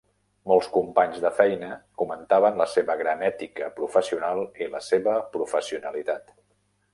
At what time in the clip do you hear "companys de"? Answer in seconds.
0.75-1.31